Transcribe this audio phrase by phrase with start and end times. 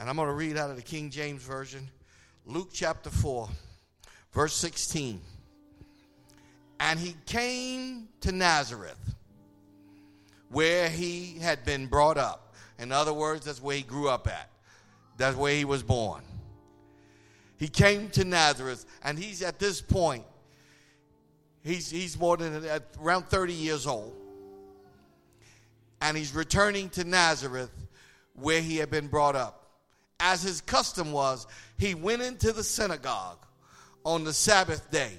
[0.00, 1.86] And I'm going to read out of the King James Version,
[2.46, 3.50] Luke chapter 4,
[4.32, 5.20] verse 16.
[6.80, 9.14] And he came to Nazareth,
[10.48, 12.54] where he had been brought up.
[12.78, 14.48] In other words, that's where he grew up at,
[15.18, 16.22] that's where he was born.
[17.58, 20.24] He came to Nazareth, and he's at this point,
[21.62, 22.64] he's, he's more than
[22.98, 24.16] around 30 years old.
[26.00, 27.70] And he's returning to Nazareth,
[28.32, 29.59] where he had been brought up
[30.20, 31.46] as his custom was,
[31.78, 33.38] he went into the synagogue
[34.04, 35.12] on the Sabbath day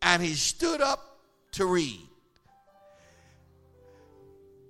[0.00, 1.18] and he stood up
[1.52, 2.00] to read.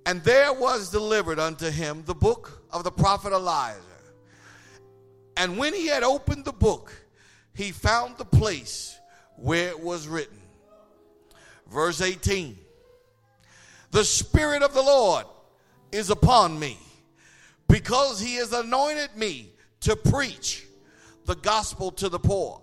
[0.07, 3.81] And there was delivered unto him the book of the prophet Elijah.
[5.37, 6.93] And when he had opened the book,
[7.55, 8.99] he found the place
[9.37, 10.41] where it was written.
[11.71, 12.59] Verse 18
[13.91, 15.27] The Spirit of the Lord
[15.91, 16.79] is upon me
[17.69, 20.67] because he has anointed me to preach
[21.27, 22.61] the gospel to the poor.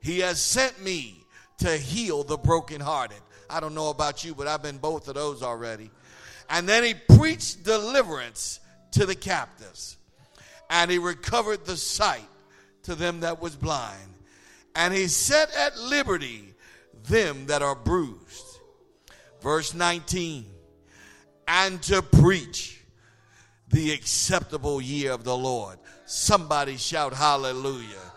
[0.00, 1.24] He has sent me
[1.58, 3.20] to heal the brokenhearted.
[3.48, 5.90] I don't know about you, but I've been both of those already.
[6.50, 8.60] And then he preached deliverance
[8.92, 9.96] to the captives.
[10.70, 12.28] And he recovered the sight
[12.84, 14.14] to them that was blind.
[14.74, 16.54] And he set at liberty
[17.04, 18.58] them that are bruised.
[19.40, 20.46] Verse 19.
[21.46, 22.73] And to preach
[23.74, 25.78] the acceptable year of the Lord.
[26.06, 28.12] Somebody shout hallelujah.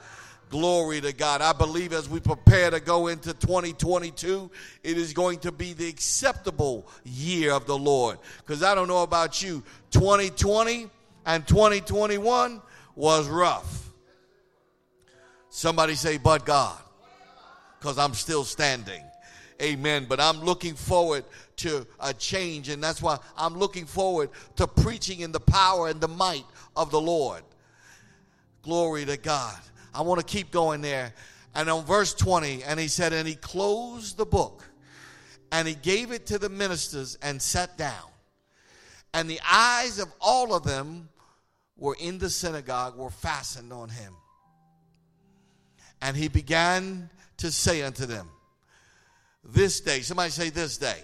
[0.52, 1.42] Glory to God.
[1.42, 4.52] I believe as we prepare to go into 2022,
[4.84, 8.20] it is going to be the acceptable year of the Lord.
[8.38, 10.90] Because I don't know about you, 2020
[11.26, 12.62] and 2021
[12.96, 13.90] was rough.
[15.50, 16.78] Somebody say, but God,
[17.80, 19.02] because I'm still standing.
[19.62, 20.06] Amen.
[20.08, 21.26] But I'm looking forward
[21.58, 26.00] to a change, and that's why I'm looking forward to preaching in the power and
[26.00, 27.44] the might of the Lord.
[28.62, 29.58] Glory to God.
[29.94, 31.14] I want to keep going there.
[31.56, 34.64] And on verse 20, and he said, And he closed the book,
[35.52, 38.06] and he gave it to the ministers and sat down.
[39.14, 41.10] And the eyes of all of them
[41.78, 44.14] were in the synagogue were fastened on him.
[46.02, 48.30] And he began to say unto them,
[49.48, 50.98] This day, somebody say this day,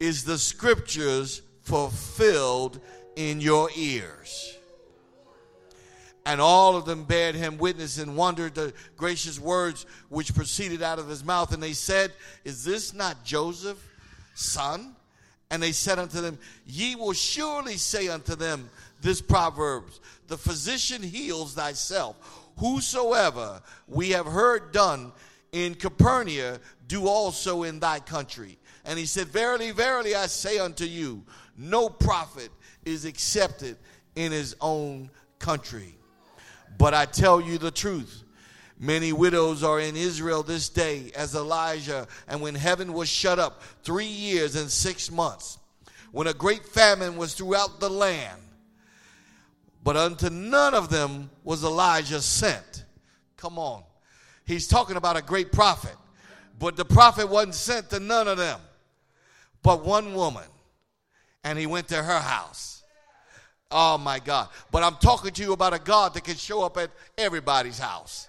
[0.00, 2.80] is the scriptures fulfilled
[3.16, 4.56] in your ears.
[6.24, 10.98] And all of them bared him witness and wondered the gracious words which proceeded out
[10.98, 11.54] of his mouth.
[11.54, 12.12] And they said,
[12.44, 13.82] Is this not Joseph,
[14.34, 14.94] son?
[15.50, 18.68] And they said unto them, Ye will surely say unto them
[19.00, 22.16] this Proverbs, The physician heals thyself.
[22.58, 25.12] Whosoever we have heard done
[25.52, 28.58] in Capernaum, do also in thy country.
[28.84, 31.22] And he said, Verily, verily, I say unto you,
[31.56, 32.50] no prophet
[32.84, 33.76] is accepted
[34.16, 35.94] in his own country.
[36.78, 38.24] But I tell you the truth.
[38.80, 43.62] Many widows are in Israel this day as Elijah, and when heaven was shut up
[43.82, 45.58] three years and six months,
[46.12, 48.40] when a great famine was throughout the land.
[49.82, 52.84] But unto none of them was Elijah sent.
[53.36, 53.82] Come on.
[54.44, 55.96] He's talking about a great prophet,
[56.58, 58.60] but the prophet wasn't sent to none of them
[59.62, 60.44] but one woman,
[61.44, 62.82] and he went to her house.
[63.70, 64.48] Oh my God.
[64.70, 68.28] But I'm talking to you about a God that can show up at everybody's house.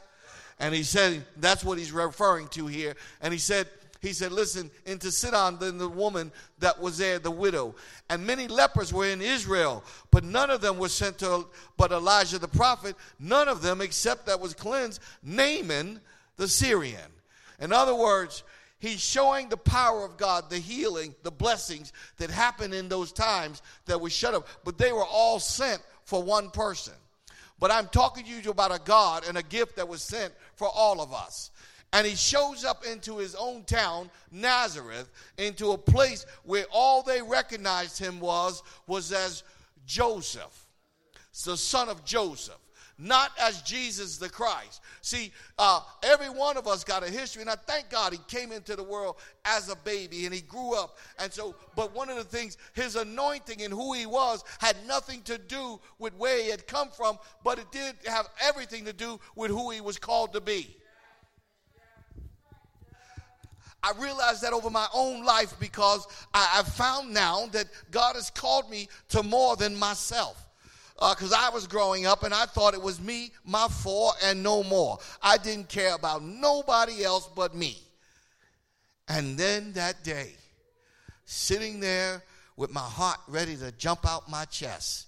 [0.60, 2.96] And he said, that's what he's referring to here.
[3.22, 3.68] And he said,
[4.02, 7.76] he said, listen, into Sidon, then the woman that was there, the widow.
[8.10, 11.48] And many lepers were in Israel, but none of them were sent to
[11.78, 16.02] but Elijah the prophet, none of them except that was cleansed, Naaman
[16.38, 17.12] the Syrian.
[17.60, 18.44] In other words,
[18.80, 23.62] He's showing the power of God, the healing, the blessings that happened in those times
[23.86, 24.48] that were shut up.
[24.64, 26.94] But they were all sent for one person.
[27.60, 30.70] But I'm talking to you about a God and a gift that was sent for
[30.70, 31.52] all of us.
[31.92, 37.22] And he shows up into his own town, Nazareth, into a place where all they
[37.22, 39.44] recognized him was was as
[39.86, 40.68] Joseph,
[41.44, 42.60] the son of Joseph
[43.00, 44.82] not as Jesus the Christ.
[45.02, 48.52] See, uh, every one of us got a history, and I thank God he came
[48.52, 49.16] into the world
[49.46, 50.98] as a baby and he grew up.
[51.18, 55.22] And so, but one of the things, his anointing and who he was had nothing
[55.24, 59.20] to do with where he had come from, but it did have everything to do
[59.36, 60.76] with who he was called to be.
[63.82, 68.30] I realized that over my own life because I, have found now that God has
[68.30, 70.49] called me to more than myself
[71.00, 74.44] because uh, I was growing up and I thought it was me, my four, and
[74.44, 75.00] no more.
[75.22, 77.78] I didn't care about nobody else but me.
[79.08, 80.34] And then that day,
[81.26, 82.22] sitting there
[82.58, 85.08] with my heart ready to jump out my chest,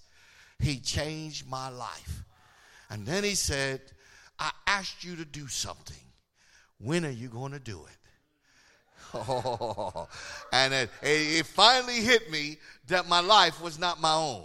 [0.58, 2.22] He changed my life.
[2.92, 3.80] And then he said,
[4.38, 5.96] I asked you to do something.
[6.78, 7.96] When are you going to do it?
[9.14, 10.08] Oh,
[10.52, 12.58] and it, it finally hit me
[12.88, 14.44] that my life was not my own.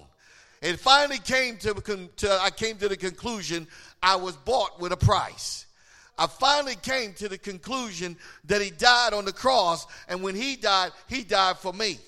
[0.62, 1.74] It finally came to,
[2.18, 3.68] to, I came to the conclusion
[4.02, 5.66] I was bought with a price.
[6.18, 10.56] I finally came to the conclusion that he died on the cross, and when he
[10.56, 12.00] died, he died for me.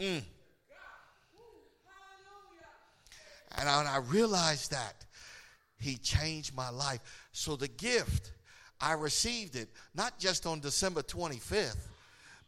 [0.00, 0.22] Mm.
[3.58, 5.04] And I, I realized that
[5.78, 7.00] he changed my life.
[7.32, 8.32] So the gift,
[8.80, 11.76] I received it not just on December 25th,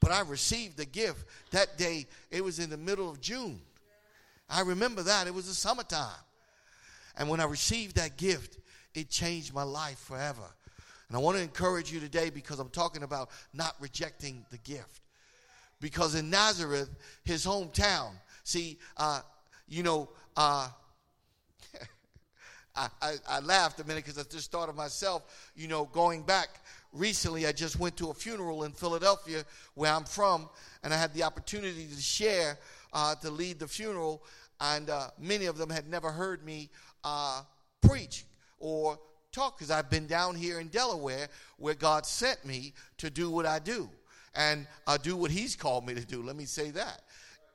[0.00, 2.06] but I received the gift that day.
[2.30, 3.60] It was in the middle of June.
[4.48, 5.26] I remember that.
[5.26, 6.08] It was the summertime.
[7.16, 8.58] And when I received that gift,
[8.94, 10.44] it changed my life forever.
[11.08, 15.00] And I want to encourage you today because I'm talking about not rejecting the gift.
[15.80, 16.90] Because in Nazareth,
[17.24, 18.10] his hometown,
[18.44, 19.20] see, uh,
[19.68, 20.68] you know, uh,
[22.76, 26.22] I, I, I, laughed a minute because I just thought of myself, you know, going
[26.22, 26.48] back
[26.92, 29.44] recently, I just went to a funeral in Philadelphia
[29.74, 30.48] where I'm from,
[30.82, 32.58] and I had the opportunity to share,
[32.92, 34.22] uh, to lead the funeral,
[34.60, 36.70] and uh, many of them had never heard me
[37.04, 37.42] uh,
[37.80, 38.24] preach
[38.58, 38.98] or
[39.30, 43.46] talk because I've been down here in Delaware where God sent me to do what
[43.46, 43.88] I do
[44.34, 44.66] and
[45.02, 46.22] do what He's called me to do.
[46.22, 47.02] Let me say that.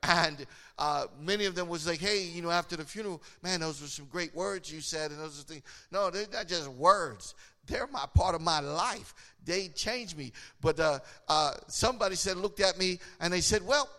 [0.04, 0.46] And
[0.78, 3.88] uh, many of them was like, hey, you know, after the funeral, man, those were
[3.88, 5.64] some great words you said, and those are things.
[5.92, 7.36] No, they're not just words.
[7.65, 9.13] They're my part of my life.
[9.45, 10.31] They changed me.
[10.62, 13.89] But uh, uh, somebody said, looked at me, and they said, well,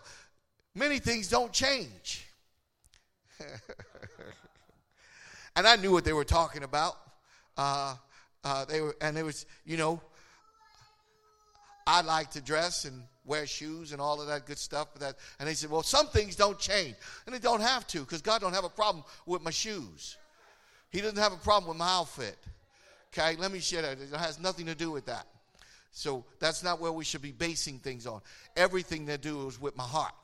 [0.75, 2.26] many things don't change.
[5.56, 6.96] and I knew what they were talking about.
[7.56, 7.96] Uh,
[8.43, 10.00] uh, they were, and it was, you know,
[11.87, 14.94] I like to dress and wear shoes and all of that good stuff.
[14.96, 16.96] That, and they said, well, some things don't change,
[17.26, 20.16] and they don't have to, because God don't have a problem with my shoes.
[20.90, 22.37] He doesn't have a problem with my outfit.
[23.16, 23.99] Okay, let me share that.
[24.00, 25.26] It has nothing to do with that.
[25.93, 28.20] So that's not where we should be basing things on.
[28.56, 30.14] Everything they do is with my heart.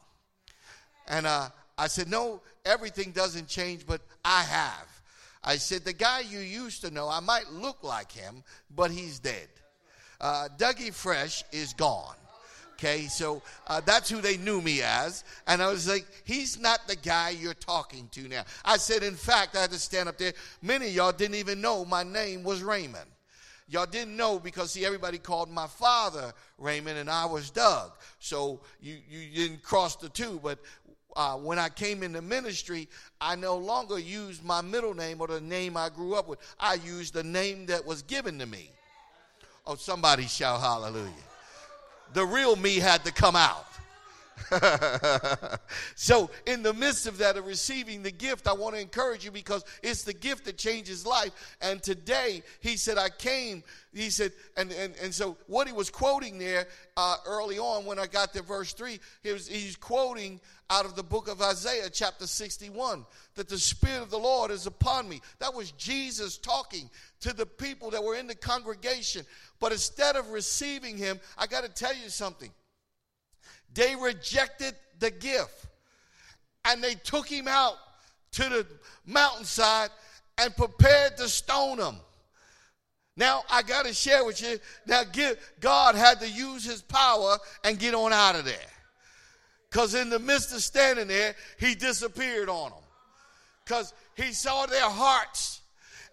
[1.06, 5.02] And uh, I said, no, everything doesn't change, but I have.
[5.44, 8.42] I said, the guy you used to know, I might look like him,
[8.75, 9.48] but he's dead.
[10.20, 12.16] Uh, Dougie Fresh is gone.
[12.82, 15.25] Okay, so uh, that's who they knew me as.
[15.47, 18.44] And I was like, he's not the guy you're talking to now.
[18.65, 20.32] I said, in fact, I had to stand up there.
[20.62, 23.05] Many of y'all didn't even know my name was Raymond.
[23.69, 27.93] Y'all didn't know because, see, everybody called my father Raymond and I was Doug.
[28.19, 30.41] So you, you didn't cross the two.
[30.43, 30.59] But
[31.15, 32.88] uh, when I came into ministry,
[33.21, 36.38] I no longer used my middle name or the name I grew up with.
[36.59, 38.71] I used the name that was given to me.
[39.67, 41.30] Oh, somebody shout hallelujah.
[42.12, 43.67] The real me had to come out.
[45.95, 49.31] so, in the midst of that, of receiving the gift, I want to encourage you
[49.31, 51.31] because it's the gift that changes life.
[51.61, 53.62] And today, he said, I came.
[53.93, 56.67] He said, and, and, and so what he was quoting there
[56.97, 60.41] uh, early on when I got to verse 3, he was, he's quoting
[60.71, 63.05] out of the book of Isaiah, chapter 61,
[63.35, 65.21] that the Spirit of the Lord is upon me.
[65.41, 66.89] That was Jesus talking
[67.21, 69.27] to the people that were in the congregation.
[69.61, 72.51] But instead of receiving him, I got to tell you something.
[73.75, 75.67] They rejected the gift
[76.64, 77.75] and they took him out
[78.33, 78.67] to the
[79.07, 79.90] mountainside
[80.38, 81.97] and prepared to stone him.
[83.17, 84.59] Now, I got to share with you.
[84.87, 85.02] Now,
[85.61, 88.57] God had to use his power and get on out of there.
[89.71, 92.81] Because in the midst of standing there, he disappeared on them.
[93.64, 95.61] Because he saw their hearts.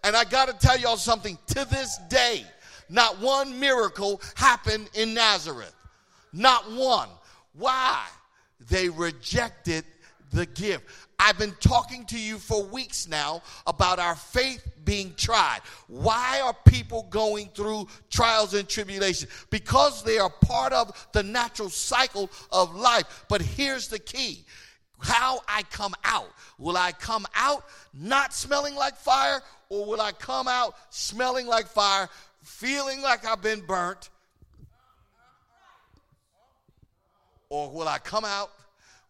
[0.04, 1.38] And I got to tell y'all something.
[1.48, 2.44] To this day,
[2.90, 5.74] not one miracle happened in Nazareth.
[6.34, 7.10] Not one.
[7.54, 8.06] Why?
[8.70, 9.86] They rejected
[10.32, 10.86] the gift.
[11.20, 15.62] I've been talking to you for weeks now about our faith being tried.
[15.88, 19.32] Why are people going through trials and tribulations?
[19.50, 23.26] Because they are part of the natural cycle of life.
[23.30, 24.46] But here's the key
[25.00, 26.30] how I come out.
[26.58, 31.68] Will I come out not smelling like fire, or will I come out smelling like
[31.68, 32.10] fire,
[32.48, 34.10] feeling like I've been burnt?
[37.50, 38.52] Or will I come out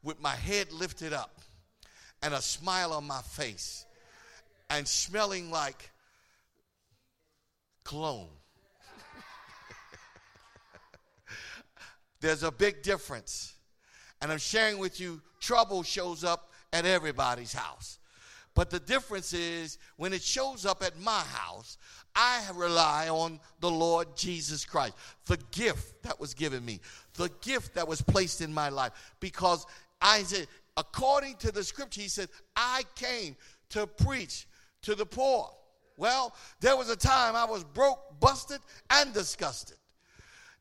[0.03, 1.39] with my head lifted up
[2.22, 3.86] and a smile on my face
[4.70, 5.91] and smelling like
[7.84, 8.29] cologne?
[12.20, 13.53] There's a big difference.
[14.22, 18.00] And I'm sharing with you, trouble shows up at everybody's house.
[18.56, 21.77] But the difference is when it shows up at my house,
[22.19, 24.95] I rely on the Lord Jesus Christ,
[25.27, 26.79] the gift that was given me,
[27.13, 28.91] the gift that was placed in my life.
[29.19, 29.67] Because
[30.01, 30.47] I said,
[30.77, 33.36] according to the scripture, he said, I came
[33.69, 34.47] to preach
[34.81, 35.51] to the poor.
[35.95, 39.77] Well, there was a time I was broke, busted, and disgusted.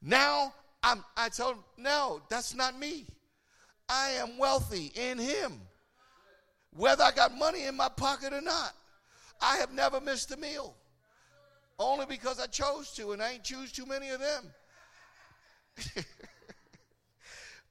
[0.02, 3.06] Now I'm, I told him, no, that's not me.
[3.88, 5.62] I am wealthy in him.
[6.76, 8.72] Whether I got money in my pocket or not,
[9.40, 10.74] I have never missed a meal.
[11.78, 14.44] Only because I chose to, and I ain't choose too many of them.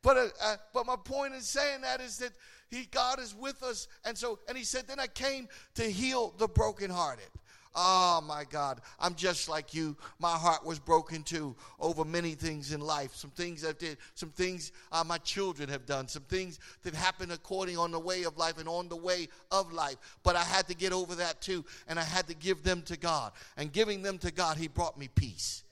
[0.04, 2.32] but uh, uh, but my point in saying that is that
[2.70, 6.34] he God is with us, and so and he said, then I came to heal
[6.38, 7.30] the brokenhearted.
[7.76, 9.98] Oh my God, I'm just like you.
[10.18, 13.14] My heart was broken too over many things in life.
[13.14, 17.34] Some things I did, some things uh, my children have done, some things that happened
[17.34, 19.98] according on the way of life and on the way of life.
[20.24, 22.98] But I had to get over that too, and I had to give them to
[22.98, 23.34] God.
[23.58, 25.64] And giving them to God, He brought me peace.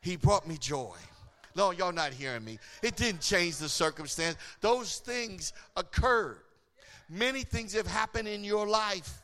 [0.00, 0.96] He brought me joy.
[1.54, 2.58] No, y'all not hearing me.
[2.82, 4.36] It didn't change the circumstance.
[4.60, 6.38] Those things occurred.
[7.08, 9.22] Many things have happened in your life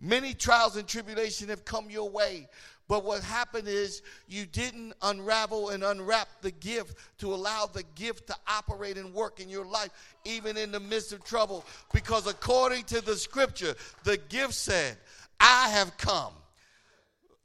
[0.00, 2.48] Many trials and tribulation have come your way.
[2.88, 8.28] But what happened is you didn't unravel and unwrap the gift to allow the gift
[8.28, 9.90] to operate and work in your life,
[10.24, 11.64] even in the midst of trouble.
[11.92, 13.74] Because according to the scripture,
[14.04, 14.96] the gift said,
[15.40, 16.32] I have come.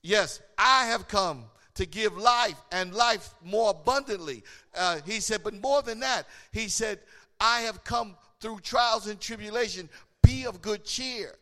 [0.04, 4.44] Yes, I have come to give life and life more abundantly.
[4.76, 7.00] Uh, he said, but more than that, he said,
[7.40, 9.90] I have come through trials and tribulation.
[10.22, 11.36] Be of good cheer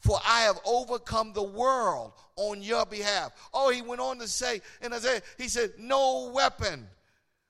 [0.00, 3.32] for I have overcome the world on your behalf.
[3.52, 6.88] Oh, he went on to say, and Isaiah, he said, No weapon,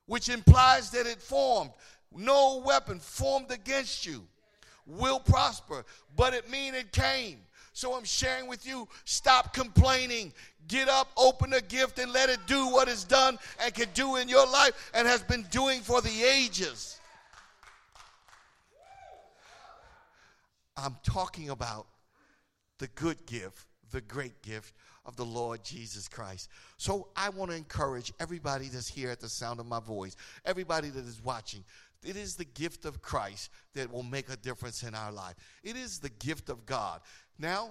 [0.06, 1.70] which implies that it formed,
[2.14, 4.26] no weapon formed against you
[4.86, 5.84] will prosper,
[6.16, 7.38] but it mean it came.
[7.72, 10.32] So I'm sharing with you, stop complaining.
[10.68, 14.16] Get up, open a gift, and let it do what it's done and can do
[14.16, 17.00] in your life and has been doing for the ages.
[20.76, 21.86] I'm talking about
[22.80, 26.48] the good gift, the great gift of the Lord Jesus Christ.
[26.78, 30.88] So I want to encourage everybody that's here at the sound of my voice, everybody
[30.88, 31.62] that is watching.
[32.02, 35.34] It is the gift of Christ that will make a difference in our life.
[35.62, 37.00] It is the gift of God.
[37.38, 37.70] Now,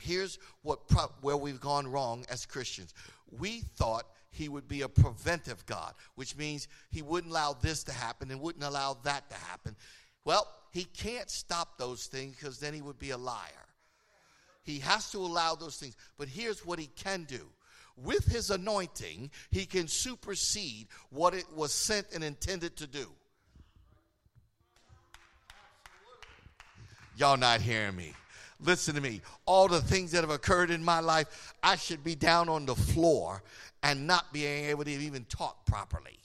[0.00, 2.94] here's what pro- where we've gone wrong as Christians.
[3.38, 7.92] We thought he would be a preventive God, which means he wouldn't allow this to
[7.92, 9.76] happen and wouldn't allow that to happen.
[10.24, 13.67] Well, he can't stop those things because then he would be a liar.
[14.68, 15.96] He has to allow those things.
[16.18, 17.40] But here's what he can do
[17.96, 23.06] with his anointing, he can supersede what it was sent and intended to do.
[27.16, 28.12] Y'all not hearing me.
[28.60, 29.22] Listen to me.
[29.46, 32.74] All the things that have occurred in my life, I should be down on the
[32.74, 33.42] floor
[33.82, 36.18] and not being able to even talk properly.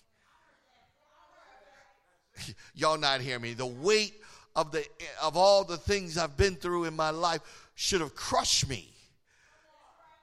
[2.76, 3.54] Y'all not hearing me.
[3.54, 4.16] The weight
[4.56, 4.86] of the
[5.22, 8.88] of all the things I've been through in my life should have crushed me,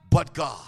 [0.09, 0.59] but God.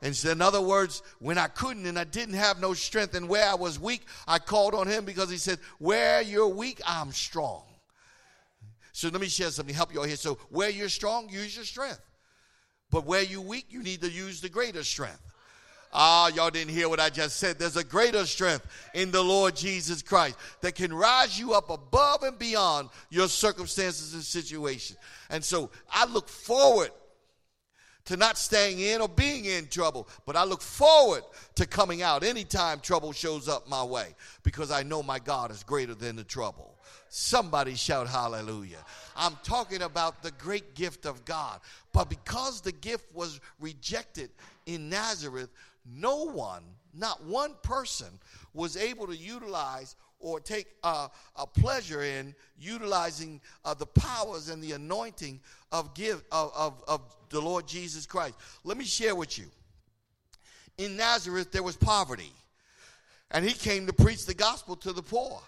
[0.00, 3.28] And so in other words, when I couldn't and I didn't have no strength and
[3.28, 7.10] where I was weak, I called on him because he said, Where you're weak, I'm
[7.10, 7.64] strong.
[8.92, 10.16] So let me share something, help you out here.
[10.16, 12.00] So where you're strong, use your strength.
[12.90, 15.20] But where you're weak, you need to use the greater strength.
[15.92, 17.58] Ah, y'all didn't hear what I just said.
[17.58, 22.22] There's a greater strength in the Lord Jesus Christ that can rise you up above
[22.22, 24.98] and beyond your circumstances and situations.
[25.30, 26.90] And so I look forward
[28.08, 31.22] to not staying in or being in trouble, but I look forward
[31.56, 35.62] to coming out anytime trouble shows up my way because I know my God is
[35.62, 36.74] greater than the trouble.
[37.10, 38.84] Somebody shout hallelujah.
[39.16, 41.60] I'm talking about the great gift of God.
[41.92, 44.30] But because the gift was rejected
[44.66, 45.50] in Nazareth,
[45.90, 46.62] no one,
[46.94, 48.08] not one person,
[48.54, 54.62] was able to utilize or take uh, a pleasure in utilizing uh, the powers and
[54.62, 55.40] the anointing
[55.70, 58.34] of give of, of, of the Lord Jesus Christ.
[58.64, 59.44] Let me share with you.
[60.76, 62.32] In Nazareth, there was poverty,
[63.30, 65.40] and he came to preach the gospel to the poor.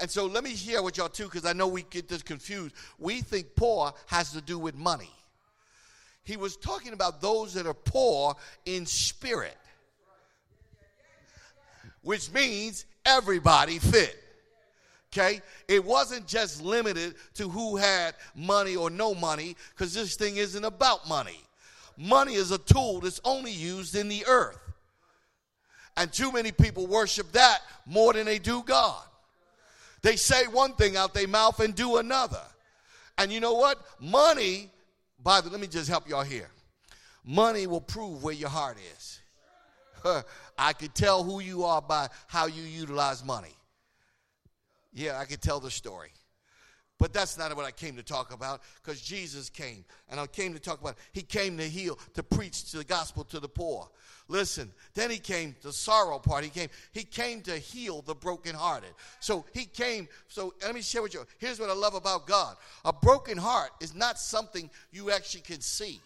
[0.00, 2.74] And so let me share with y'all too, because I know we get this confused.
[2.98, 5.10] We think poor has to do with money.
[6.28, 9.56] He was talking about those that are poor in spirit
[12.08, 14.16] which means everybody fit.
[15.12, 15.42] Okay?
[15.68, 20.64] It wasn't just limited to who had money or no money, because this thing isn't
[20.64, 21.38] about money.
[21.98, 24.58] Money is a tool that's only used in the earth.
[25.98, 29.02] And too many people worship that more than they do God.
[30.00, 32.40] They say one thing out their mouth and do another.
[33.18, 33.84] And you know what?
[34.00, 34.70] Money,
[35.22, 36.50] by the let me just help y'all here.
[37.24, 39.20] Money will prove where your heart is.
[40.58, 43.54] I could tell who you are by how you utilize money.
[44.92, 46.10] Yeah, I could tell the story.
[46.98, 49.84] But that's not what I came to talk about because Jesus came.
[50.08, 53.22] And I came to talk about, he came to heal, to preach to the gospel
[53.24, 53.88] to the poor.
[54.30, 58.90] Listen, then he came, the sorrow part, he came, he came to heal the brokenhearted.
[59.20, 61.26] So he came, so let me share with you.
[61.38, 62.56] Here's what I love about God.
[62.84, 66.00] A broken heart is not something you actually can see.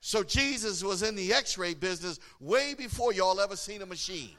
[0.00, 4.36] So Jesus was in the x-ray business way before y'all ever seen a machine.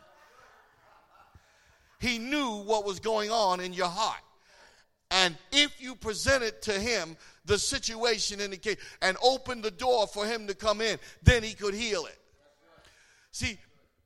[1.99, 4.21] He knew what was going on in your heart.
[5.11, 10.07] And if you presented to him the situation in the case and opened the door
[10.07, 12.17] for him to come in, then he could heal it.
[13.31, 13.57] See,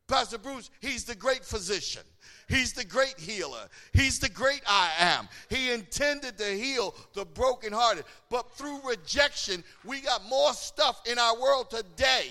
[0.08, 2.04] Pastor Bruce, he's the great physician.
[2.48, 3.68] He's the great healer.
[3.94, 5.28] He's the great I am.
[5.50, 8.06] He intended to heal the brokenhearted.
[8.30, 12.30] But through rejection, we got more stuff in our world today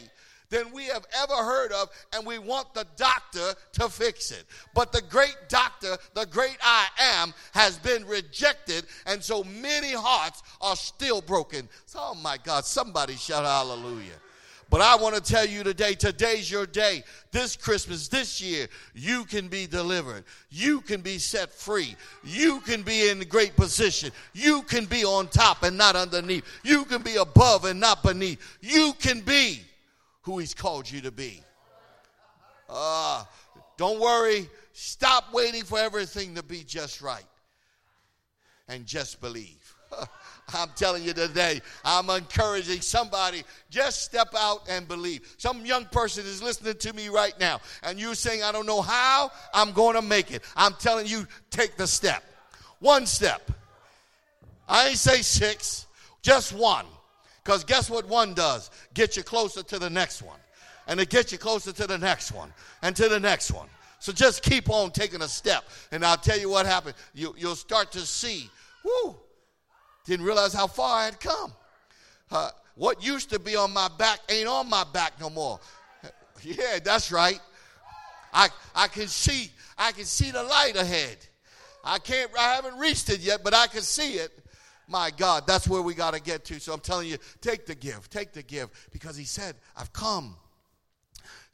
[0.51, 4.45] than we have ever heard of, and we want the doctor to fix it.
[4.75, 10.43] But the great doctor, the great I am, has been rejected, and so many hearts
[10.61, 11.69] are still broken.
[11.87, 14.21] So, oh my God, somebody shout hallelujah.
[14.71, 17.05] But I want to tell you today, today's your day.
[17.31, 20.25] This Christmas, this year, you can be delivered.
[20.51, 21.95] You can be set free.
[22.25, 24.11] You can be in great position.
[24.33, 26.45] You can be on top and not underneath.
[26.65, 28.41] You can be above and not beneath.
[28.63, 29.61] You can be
[30.25, 31.43] who He's called you to be.
[32.69, 33.25] Uh,
[33.77, 34.49] don't worry.
[34.73, 37.25] Stop waiting for everything to be just right
[38.69, 39.75] and just believe.
[40.55, 45.35] I'm telling you today, I'm encouraging somebody, just step out and believe.
[45.39, 48.83] Some young person is listening to me right now, and you're saying, I don't know
[48.83, 50.43] how I'm going to make it.
[50.57, 52.23] I'm telling you, take the step.
[52.81, 53.51] One step.
[54.69, 55.87] I ain't say six,
[56.23, 56.87] just one.
[57.45, 58.71] Because guess what one does?
[58.95, 60.39] Get you closer to the next one.
[60.87, 63.69] And it gets you closer to the next one and to the next one.
[63.99, 65.65] So just keep on taking a step.
[65.93, 66.95] And I'll tell you what happened.
[67.15, 68.51] You, you'll start to see,
[68.85, 69.17] whoo,
[70.05, 71.53] didn't realize how far I had come.
[72.31, 75.61] Uh, what used to be on my back ain't on my back no more.
[76.43, 77.41] Yeah, that's right.
[78.35, 81.17] I, I can see I can see the light ahead.
[81.83, 84.31] I can't I haven't reached it yet, but I can see it.
[84.89, 86.61] My God, that's where we got to get to.
[86.61, 90.37] So I'm telling you, take the gift, take the gift, because he said, I've come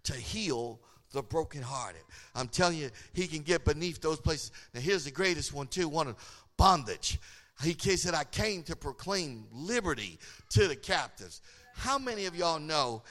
[0.04, 0.80] to heal
[1.12, 2.02] the brokenhearted.
[2.34, 4.52] I'm telling you, he can get beneath those places.
[4.74, 6.16] Now, here's the greatest one, too one of
[6.56, 7.18] bondage.
[7.62, 10.18] He said, I came to proclaim liberty
[10.50, 11.42] to the captives.
[11.74, 13.02] How many of y'all know?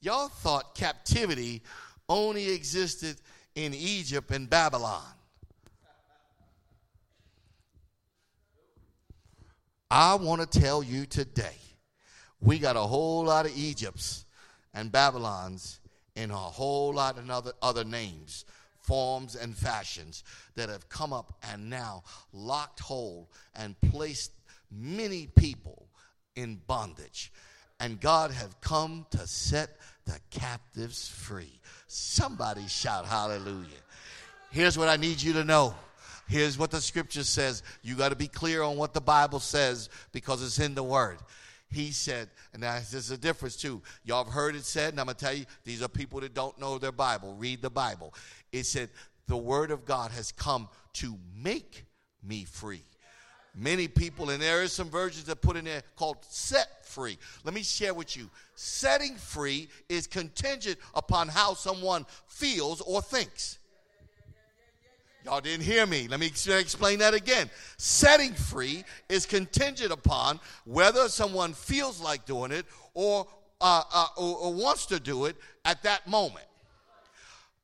[0.00, 1.62] Y'all thought captivity
[2.08, 3.16] only existed
[3.54, 5.02] in Egypt and Babylon.
[9.90, 11.56] I want to tell you today,
[12.40, 14.26] we got a whole lot of Egypts
[14.74, 15.80] and Babylons
[16.14, 18.44] in a whole lot of other, other names,
[18.82, 20.24] forms, and fashions
[20.56, 24.32] that have come up and now locked hold and placed
[24.70, 25.88] many people
[26.36, 27.32] in bondage.
[27.80, 31.60] And God have come to set the captives free.
[31.86, 33.68] Somebody shout hallelujah.
[34.50, 35.74] Here's what I need you to know
[36.28, 37.62] Here's what the scripture says.
[37.82, 41.18] You got to be clear on what the Bible says because it's in the word.
[41.70, 43.82] He said, and there's a difference too.
[44.04, 46.34] Y'all have heard it said, and I'm going to tell you, these are people that
[46.34, 47.34] don't know their Bible.
[47.34, 48.14] Read the Bible.
[48.52, 48.90] It said,
[49.26, 51.84] the word of God has come to make
[52.22, 52.82] me free.
[53.54, 57.18] Many people, and there is some versions that put in there called set free.
[57.44, 58.30] Let me share with you.
[58.54, 63.58] Setting free is contingent upon how someone feels or thinks.
[65.28, 66.08] Y'all didn't hear me.
[66.08, 67.50] Let me explain that again.
[67.76, 72.64] Setting free is contingent upon whether someone feels like doing it
[72.94, 73.26] or,
[73.60, 75.36] uh, uh, or, or wants to do it
[75.66, 76.46] at that moment.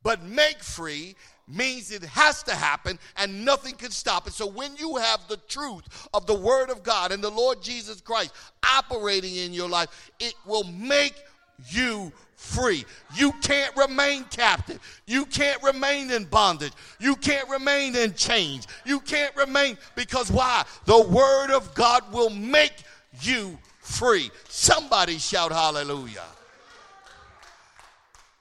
[0.03, 1.17] But make free
[1.49, 4.35] means it has to happen and nothing can stop it.
[4.35, 8.03] So when you have the truth of the Word of God and the Lord Jesus
[8.03, 11.15] Christ operating in your life, it will make
[11.71, 12.13] you
[12.45, 12.85] free.
[13.17, 14.79] You can't remain captive.
[15.07, 16.73] You can't remain in bondage.
[17.01, 18.69] You can't remain in chains.
[18.85, 20.65] You can't remain because why?
[20.85, 22.75] The word of God will make
[23.23, 24.31] you free.
[24.49, 26.23] Somebody shout hallelujah.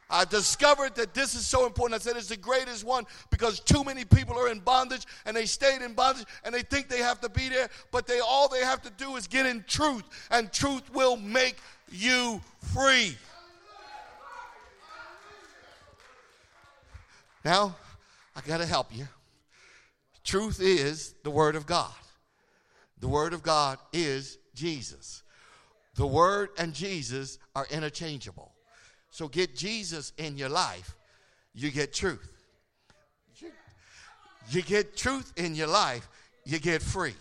[0.09, 1.99] I discovered that this is so important.
[1.99, 5.47] I said it's the greatest one because too many people are in bondage and they
[5.47, 8.63] stayed in bondage and they think they have to be there, but they all they
[8.63, 11.55] have to do is get in truth, and truth will make
[11.91, 12.39] you
[12.75, 13.17] free.
[17.43, 17.75] Now,
[18.35, 19.07] I got to help you.
[20.23, 21.91] Truth is the Word of God.
[22.99, 25.23] The Word of God is Jesus.
[25.95, 28.53] The Word and Jesus are interchangeable.
[29.11, 30.95] So get Jesus in your life,
[31.53, 32.29] you get truth.
[34.49, 36.07] you get truth in your life,
[36.45, 37.15] you get free.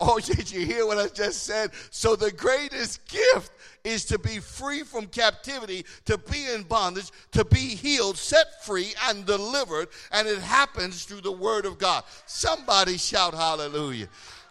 [0.00, 1.70] Oh, did you hear what I just said?
[1.90, 3.52] So, the greatest gift
[3.84, 8.94] is to be free from captivity, to be in bondage, to be healed, set free,
[9.08, 9.88] and delivered.
[10.12, 12.04] And it happens through the Word of God.
[12.26, 14.08] Somebody shout hallelujah.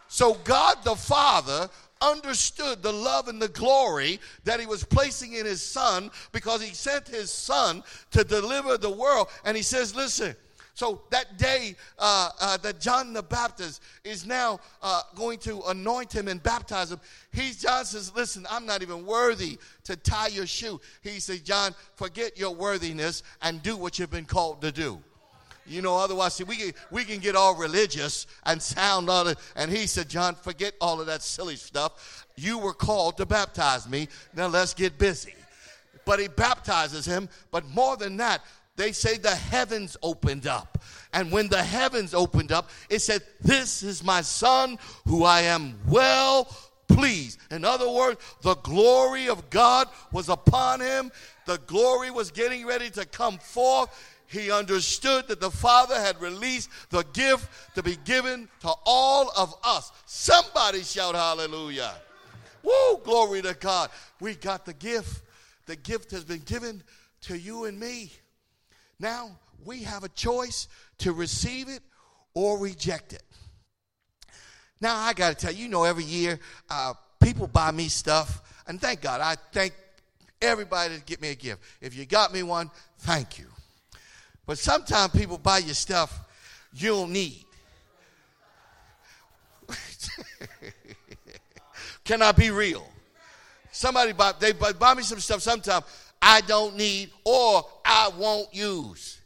[0.08, 1.70] So, God the Father
[2.04, 6.74] understood the love and the glory that he was placing in his son because he
[6.74, 9.30] sent his son to deliver the world.
[9.46, 10.36] And he says, Listen,
[10.74, 16.12] so that day uh, uh, that John the Baptist is now uh, going to anoint
[16.14, 17.00] him and baptize him,
[17.32, 21.76] he's John says, "Listen, I'm not even worthy to tie your shoe." He says, "John,
[21.96, 25.00] forget your worthiness and do what you've been called to do."
[25.66, 29.38] You know, otherwise, see, we can, we can get all religious and sound all it.
[29.56, 32.26] And he said, John, forget all of that silly stuff.
[32.36, 34.10] You were called to baptize me.
[34.36, 35.34] Now let's get busy.
[36.06, 37.30] But he baptizes him.
[37.50, 38.42] But more than that,
[38.76, 40.84] they say the heavens opened up.
[41.14, 45.80] And when the heavens opened up, it said, This is my son who I am
[45.88, 46.46] well
[46.88, 47.40] pleased.
[47.52, 51.12] In other words, the glory of God was upon him.
[51.46, 53.90] The glory was getting ready to come forth.
[54.26, 59.54] He understood that the Father had released the gift to be given to all of
[59.64, 59.92] us.
[60.06, 61.94] Somebody shout hallelujah.
[62.64, 63.92] Woo, glory to God.
[64.20, 65.22] We got the gift.
[65.68, 66.82] The gift has been given
[67.22, 68.12] to you and me.
[69.04, 71.82] Now we have a choice to receive it
[72.34, 73.22] or reject it.
[74.80, 76.40] Now I got to tell you, you know, every year
[76.70, 79.74] uh, people buy me stuff, and thank God, I thank
[80.42, 81.62] everybody to get me a gift.
[81.82, 83.48] If you got me one, thank you.
[84.46, 86.18] But sometimes people buy you stuff
[86.74, 87.44] you don't need.
[92.06, 92.88] Can I be real?
[93.74, 95.84] Somebody buy they buy, buy me some stuff sometimes
[96.26, 99.20] I don't need or I won't use.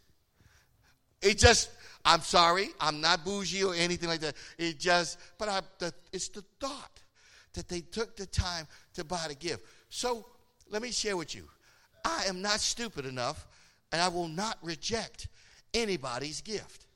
[1.22, 1.70] It just,
[2.04, 4.36] I'm sorry, I'm not bougie or anything like that.
[4.58, 7.00] It just, but I, the, it's the thought
[7.54, 9.64] that they took the time to buy the gift.
[9.90, 10.26] So
[10.72, 11.48] let me share with you.
[12.04, 13.46] I am not stupid enough
[13.92, 15.28] and I will not reject
[15.76, 16.88] anybody's gift.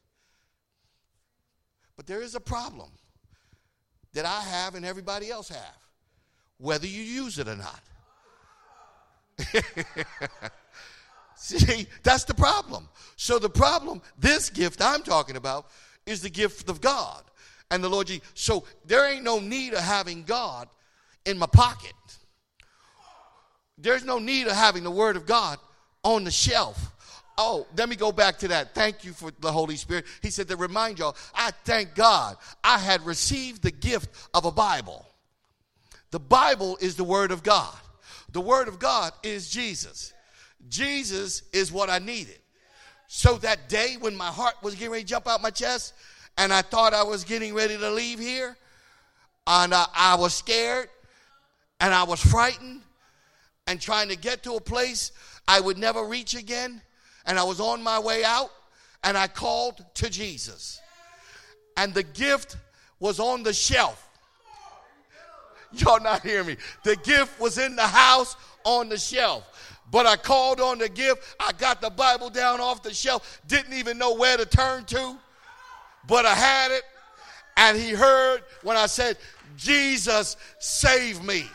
[1.95, 2.89] But there is a problem
[4.13, 5.77] that I have and everybody else have,
[6.57, 7.81] whether you use it or not.
[11.35, 12.87] See, that's the problem.
[13.15, 15.67] So the problem, this gift I'm talking about,
[16.05, 17.23] is the gift of God
[17.69, 18.27] and the Lord Jesus.
[18.35, 20.67] So there ain't no need of having God
[21.25, 21.93] in my pocket.
[23.77, 25.57] There's no need of having the Word of God
[26.03, 26.93] on the shelf.
[27.37, 28.75] Oh, let me go back to that.
[28.75, 30.05] Thank you for the Holy Spirit.
[30.21, 34.51] He said to remind y'all, I thank God I had received the gift of a
[34.51, 35.07] Bible.
[36.11, 37.75] The Bible is the Word of God.
[38.31, 40.13] The Word of God is Jesus.
[40.69, 42.37] Jesus is what I needed.
[43.07, 45.93] So that day when my heart was getting ready to jump out my chest
[46.37, 48.55] and I thought I was getting ready to leave here,
[49.45, 50.87] and uh, I was scared
[51.79, 52.81] and I was frightened
[53.67, 55.11] and trying to get to a place
[55.47, 56.81] I would never reach again,
[57.25, 58.49] and I was on my way out,
[59.03, 60.79] and I called to Jesus.
[61.75, 62.57] And the gift
[62.99, 64.07] was on the shelf.
[65.73, 66.57] Y'all not hear me.
[66.83, 69.43] The gift was in the house on the shelf.
[69.91, 71.35] But I called on the gift.
[71.39, 73.41] I got the Bible down off the shelf.
[73.47, 75.17] Didn't even know where to turn to.
[76.07, 76.83] But I had it.
[77.57, 79.17] And he heard when I said,
[79.57, 81.45] Jesus, save me.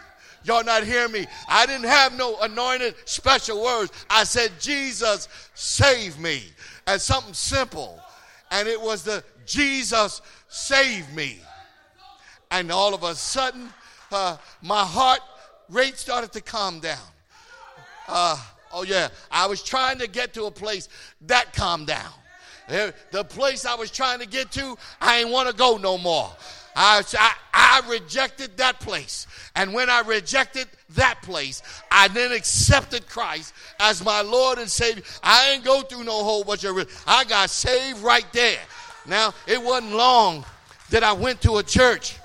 [0.45, 1.27] Y'all not hear me?
[1.49, 3.91] I didn't have no anointed special words.
[4.09, 6.43] I said, Jesus, save me.
[6.87, 8.01] And something simple.
[8.51, 11.41] And it was the Jesus, save me.
[12.51, 13.71] And all of a sudden,
[14.13, 15.21] uh, my heart
[15.69, 16.99] rate started to calm down.
[18.09, 18.37] Uh,
[18.73, 19.09] oh, yeah.
[19.31, 20.89] I was trying to get to a place
[21.23, 22.13] that calmed down.
[22.69, 26.31] The place I was trying to get to, I ain't want to go no more.
[26.75, 29.27] I, I, I, rejected that place.
[29.55, 35.03] And when I rejected that place, I then accepted Christ as my Lord and Savior.
[35.23, 38.61] I ain't go through no whole bunch of, I got saved right there.
[39.07, 40.45] Now, it wasn't long
[40.91, 42.19] that I went to a church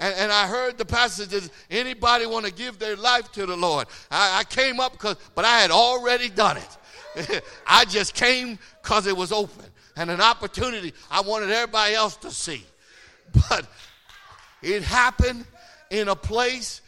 [0.00, 3.56] and, and I heard the pastor says, anybody want to give their life to the
[3.56, 3.86] Lord?
[4.10, 7.42] I, I came up because, but I had already done it.
[7.66, 12.30] I just came because it was open and an opportunity I wanted everybody else to
[12.30, 12.64] see.
[13.48, 13.68] But
[14.60, 15.44] it happened
[15.90, 16.80] in a place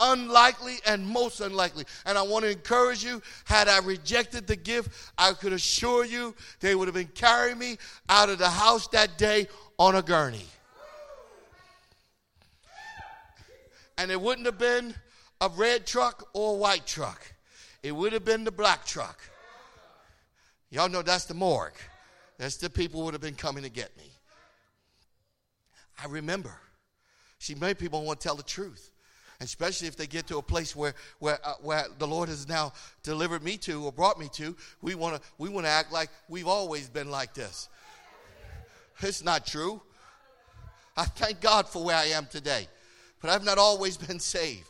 [0.00, 1.84] unlikely and most unlikely.
[2.04, 6.34] And I want to encourage you, had I rejected the gift, I could assure you
[6.60, 10.44] they would have been carrying me out of the house that day on a gurney.
[13.98, 14.94] And it wouldn't have been
[15.40, 17.32] a red truck or a white truck.
[17.82, 19.20] It would have been the black truck.
[20.70, 21.76] Y'all know that's the morgue.
[22.38, 24.10] That's the people would have been coming to get me.
[26.02, 26.54] I remember.
[27.38, 28.90] See, many people want to tell the truth.
[29.40, 32.72] Especially if they get to a place where, where, uh, where the Lord has now
[33.02, 36.46] delivered me to or brought me to, we want to we wanna act like we've
[36.46, 37.68] always been like this.
[39.00, 39.82] It's not true.
[40.96, 42.68] I thank God for where I am today,
[43.24, 44.68] but I've not always been saved.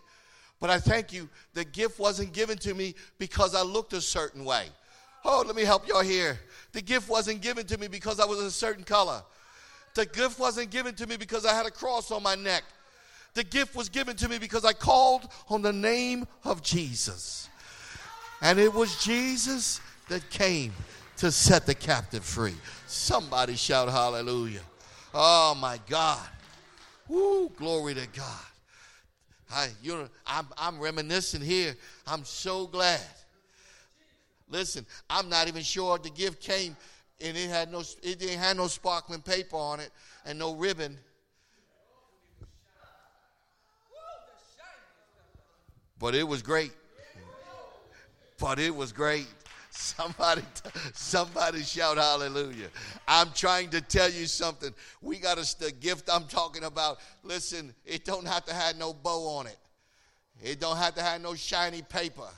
[0.61, 4.45] But I thank you, the gift wasn't given to me because I looked a certain
[4.45, 4.67] way.
[5.25, 6.38] Oh, let me help y'all here.
[6.71, 9.23] The gift wasn't given to me because I was a certain color.
[9.95, 12.62] The gift wasn't given to me because I had a cross on my neck.
[13.35, 17.49] The gift was given to me because I called on the name of Jesus.
[18.40, 20.73] And it was Jesus that came
[21.17, 22.55] to set the captive free.
[22.87, 24.62] Somebody shout hallelujah.
[25.12, 26.29] Oh my God.
[27.09, 28.47] Woo, glory to God.
[29.51, 31.77] I, you know, I'm, I'm reminiscing here.
[32.07, 33.01] I'm so glad.
[34.49, 36.77] Listen, I'm not even sure the gift came
[37.21, 39.90] and it had no it didn't have no sparkling paper on it
[40.27, 40.99] and no ribbon.
[45.99, 46.73] But it was great.
[48.38, 49.29] But it was great.
[49.76, 50.42] Somebody,
[50.94, 52.68] somebody shout hallelujah.
[53.08, 54.72] I'm trying to tell you something.
[55.02, 56.98] We got a the gift I'm talking about.
[57.24, 59.58] Listen, it don't have to have no bow on it.
[60.40, 62.28] It don't have to have no shiny paper.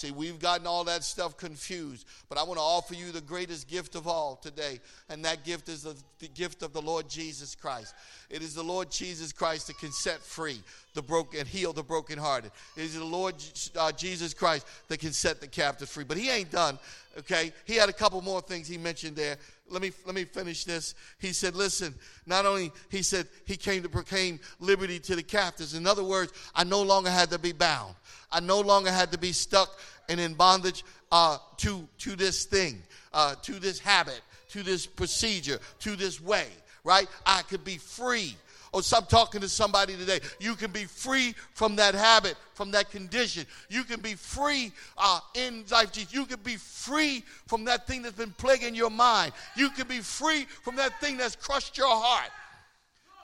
[0.00, 3.68] See, we've gotten all that stuff confused, but I want to offer you the greatest
[3.68, 7.54] gift of all today, and that gift is the, the, gift of the Lord Jesus
[7.54, 7.94] Christ.
[8.30, 10.62] It is the Lord Jesus Christ that can set free
[10.94, 12.50] the broken, and heal the brokenhearted.
[12.78, 13.34] It is the Lord
[13.76, 16.04] uh, Jesus Christ that can set the captive free.
[16.04, 16.78] But he ain't done.
[17.18, 19.36] Okay, he had a couple more things he mentioned there.
[19.70, 20.94] Let me let me finish this.
[21.18, 21.94] He said, "Listen,
[22.26, 25.74] not only he said he came to proclaim liberty to the captives.
[25.74, 27.94] In other words, I no longer had to be bound.
[28.32, 29.78] I no longer had to be stuck
[30.08, 35.58] and in bondage uh, to, to this thing, uh, to this habit, to this procedure,
[35.78, 36.46] to this way,
[36.84, 37.06] right?
[37.24, 38.36] I could be free.
[38.72, 40.20] Oh, stop talking to somebody today.
[40.38, 43.44] You can be free from that habit, from that condition.
[43.68, 45.90] You can be free uh, in life.
[45.90, 46.14] Jesus.
[46.14, 49.32] You can be free from that thing that's been plaguing your mind.
[49.56, 52.30] You can be free from that thing that's crushed your heart.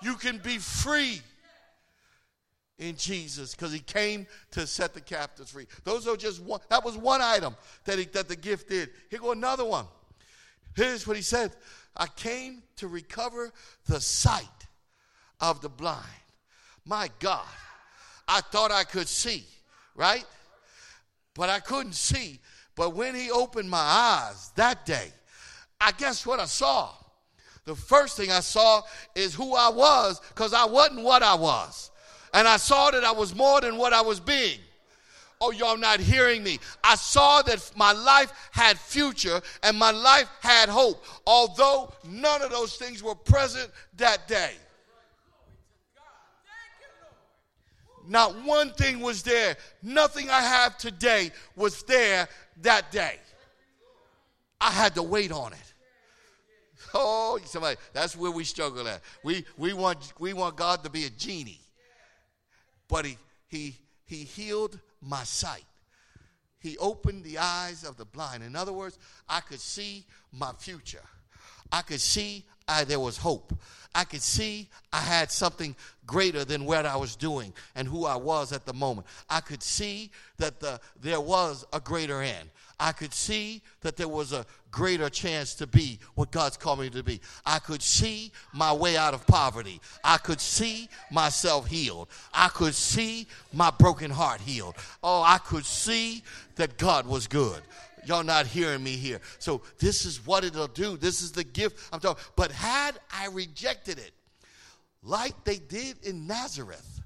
[0.02, 1.20] You can be free
[2.78, 5.66] in Jesus because he came to set the captives free.
[5.84, 8.90] Those are just one, that was one item that, he, that the gift did.
[9.10, 9.86] Here go another one.
[10.74, 11.52] Here's what he said
[11.96, 13.52] I came to recover
[13.86, 14.65] the sight
[15.40, 16.04] of the blind.
[16.84, 17.46] My God,
[18.28, 19.44] I thought I could see,
[19.94, 20.24] right?
[21.34, 22.40] But I couldn't see.
[22.76, 25.12] But when he opened my eyes that day,
[25.80, 26.90] I guess what I saw?
[27.64, 28.82] The first thing I saw
[29.14, 31.90] is who I was because I wasn't what I was
[32.36, 34.58] and I saw that I was more than what I was being.
[35.40, 36.58] Oh, y'all not hearing me.
[36.84, 42.50] I saw that my life had future and my life had hope, although none of
[42.50, 44.52] those things were present that day.
[48.08, 49.56] Not one thing was there.
[49.82, 52.28] Nothing I have today was there
[52.62, 53.16] that day.
[54.60, 55.72] I had to wait on it.
[56.94, 59.02] Oh, somebody, that's where we struggle at.
[59.22, 61.60] We, we, want, we want God to be a genie
[62.88, 63.16] but he,
[63.48, 65.64] he, he healed my sight.
[66.58, 68.42] He opened the eyes of the blind.
[68.42, 71.02] In other words, I could see my future.
[71.70, 73.52] I could see I, there was hope.
[73.94, 75.74] I could see I had something
[76.06, 79.06] greater than what I was doing and who I was at the moment.
[79.30, 82.50] I could see that the, there was a greater end.
[82.78, 86.90] I could see that there was a greater chance to be what God's called me
[86.90, 87.22] to be.
[87.46, 89.80] I could see my way out of poverty.
[90.04, 92.08] I could see myself healed.
[92.34, 94.74] I could see my broken heart healed.
[95.02, 96.22] Oh, I could see
[96.56, 97.62] that God was good.
[98.06, 99.20] Y'all not hearing me here.
[99.38, 100.96] So this is what it'll do.
[100.96, 102.22] This is the gift I'm talking.
[102.36, 104.12] But had I rejected it,
[105.02, 107.00] like they did in Nazareth,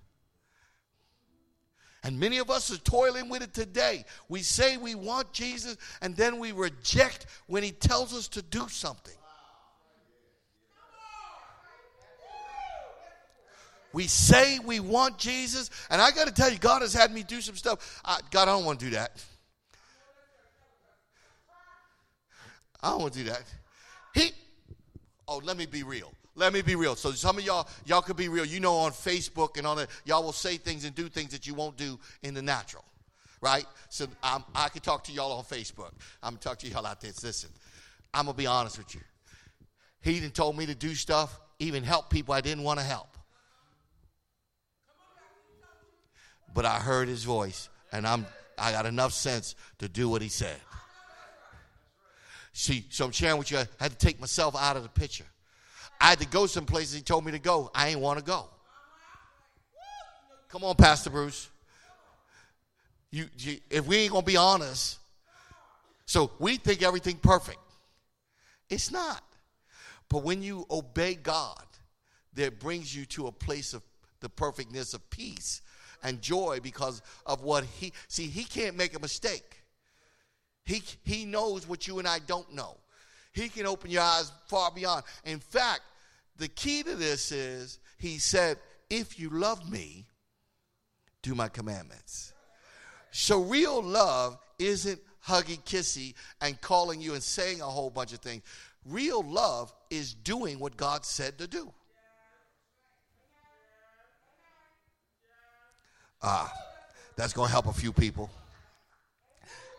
[2.03, 4.05] and many of us are toiling with it today.
[4.29, 8.69] We say we want Jesus, and then we reject when He tells us to do
[8.69, 9.15] something.
[13.93, 17.23] We say we want Jesus, and I got to tell you, God has had me
[17.23, 18.01] do some stuff.
[18.05, 19.13] I, God, I don't want to do that.
[22.83, 23.43] I don't want to do that.
[24.15, 24.31] He,
[25.29, 26.13] oh, let me be real.
[26.35, 26.97] Let me be real.
[26.97, 28.45] So some of y'all, y'all could be real.
[28.45, 31.47] You know, on Facebook and on it, y'all will say things and do things that
[31.47, 32.85] you won't do in the natural,
[33.41, 33.67] right?
[33.89, 35.93] So I'm, I can talk to y'all on Facebook.
[36.23, 37.13] I'm gonna talk to y'all out there.
[37.23, 37.51] Listen,
[38.15, 39.01] I'm gonna be honest with you.
[40.03, 43.19] He even told me to do stuff, even help people I didn't want to help.
[46.55, 48.25] But I heard his voice, and I'm
[48.57, 50.57] I got enough sense to do what he said.
[52.61, 53.57] See, so I'm sharing with you.
[53.57, 55.25] I had to take myself out of the picture.
[55.99, 57.71] I had to go some places he told me to go.
[57.75, 58.51] I ain't want to go.
[60.51, 61.49] Come on, Pastor Bruce.
[63.11, 64.99] You, you, if we ain't gonna be honest,
[66.05, 67.57] so we think everything perfect.
[68.69, 69.23] It's not.
[70.11, 71.65] But when you obey God,
[72.35, 73.81] that brings you to a place of
[74.21, 75.63] the perfectness of peace
[76.03, 79.60] and joy because of what he see he can't make a mistake
[80.71, 82.77] he he knows what you and i don't know.
[83.33, 85.05] He can open your eyes far beyond.
[85.25, 85.81] In fact
[86.37, 88.57] the key to this is he said
[88.89, 90.07] if you love me
[91.23, 92.33] do my commandments.
[93.11, 98.21] So real love isn't huggy kissy and calling you and saying a whole bunch of
[98.21, 98.43] things.
[98.85, 101.73] Real love is doing what god said to do.
[106.23, 106.53] Ah,
[107.17, 108.31] that's going to help a few people.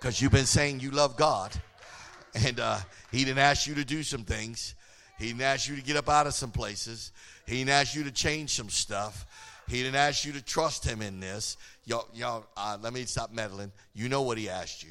[0.01, 1.51] Because you've been saying you love God,
[2.33, 2.79] and uh,
[3.11, 4.73] He didn't ask you to do some things.
[5.19, 7.11] He didn't ask you to get up out of some places.
[7.45, 9.27] He didn't ask you to change some stuff.
[9.69, 11.55] He didn't ask you to trust Him in this.
[11.85, 13.71] Y'all, y'all uh, let me stop meddling.
[13.93, 14.89] You know what He asked you.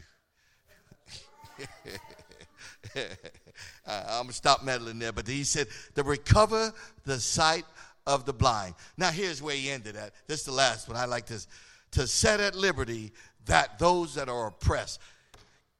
[3.84, 5.10] I'm going to stop meddling there.
[5.10, 6.72] But He said, to recover
[7.04, 7.64] the sight
[8.06, 8.76] of the blind.
[8.96, 10.12] Now, here's where he ended at.
[10.28, 10.96] This is the last one.
[10.96, 11.48] I like this.
[11.92, 13.12] To set at liberty
[13.50, 15.00] that those that are oppressed.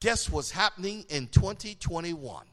[0.01, 2.45] Guess what's happening in 2021?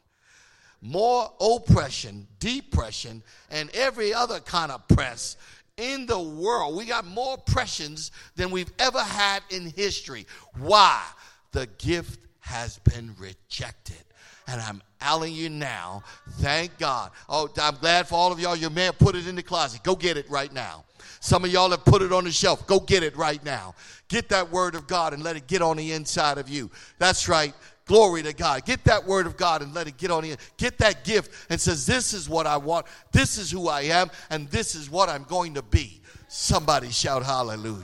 [0.79, 5.35] More oppression, depression, and every other kind of press
[5.75, 6.77] in the world.
[6.77, 10.27] We got more oppressions than we've ever had in history.
[10.59, 11.03] Why?
[11.51, 14.03] The gift has been rejected.
[14.47, 16.03] And I'm telling you now,
[16.39, 17.11] thank God.
[17.27, 18.55] Oh, I'm glad for all of y'all.
[18.55, 19.83] You may have put it in the closet.
[19.83, 20.85] Go get it right now.
[21.19, 22.65] Some of y'all have put it on the shelf.
[22.65, 23.75] Go get it right now.
[24.07, 26.71] Get that word of God and let it get on the inside of you.
[26.97, 27.53] That's right.
[27.85, 28.65] Glory to God.
[28.65, 31.59] Get that word of God and let it get on the get that gift and
[31.59, 35.09] says, This is what I want, this is who I am, and this is what
[35.09, 36.01] I'm going to be.
[36.27, 37.83] Somebody shout hallelujah.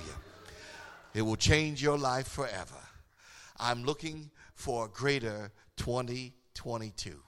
[1.14, 2.76] It will change your life forever.
[3.58, 7.20] I'm looking for a greater 20 22.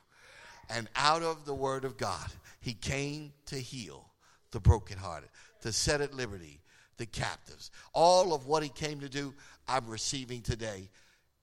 [0.69, 2.27] And out of the word of God,
[2.59, 4.09] he came to heal
[4.51, 5.29] the brokenhearted,
[5.61, 6.61] to set at liberty
[6.97, 7.71] the captives.
[7.93, 9.33] All of what he came to do,
[9.67, 10.89] I'm receiving today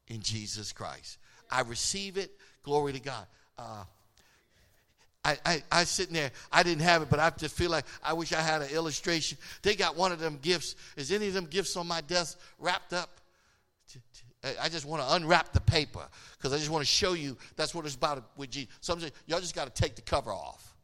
[0.09, 1.19] in Jesus Christ.
[1.51, 2.33] I receive it.
[2.63, 3.27] Glory to God.
[3.59, 3.85] Uh,
[5.25, 8.13] I, I, I sitting there, I didn't have it, but I just feel like I
[8.13, 9.39] wish I had an illustration.
[9.63, 10.75] They got one of them gifts.
[10.97, 13.21] Is any of them gifts on my desk wrapped up?
[14.61, 16.05] I just want to unwrap the paper
[16.37, 18.71] because I just want to show you that's what it's about with Jesus.
[18.81, 20.75] Some say, y'all just got to take the cover off.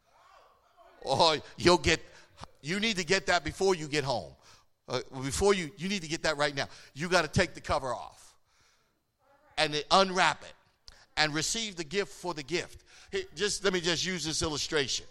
[1.01, 2.01] Or you'll get,
[2.63, 4.33] you need to get that before you get home.
[4.89, 6.67] Uh, before you, you need to get that right now.
[6.95, 8.35] You got to take the cover off
[9.59, 10.55] and unwrap it
[11.17, 12.85] and receive the gift for the gift.
[13.11, 15.07] Hey, just let me just use this illustration.